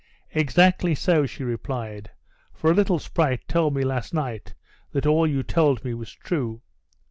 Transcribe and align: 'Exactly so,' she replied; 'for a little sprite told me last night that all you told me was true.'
'Exactly 0.31 0.95
so,' 0.95 1.27
she 1.27 1.43
replied; 1.43 2.09
'for 2.55 2.71
a 2.71 2.73
little 2.73 2.97
sprite 2.97 3.47
told 3.47 3.75
me 3.75 3.83
last 3.83 4.15
night 4.15 4.55
that 4.93 5.05
all 5.05 5.27
you 5.27 5.43
told 5.43 5.85
me 5.85 5.93
was 5.93 6.11
true.' 6.11 6.59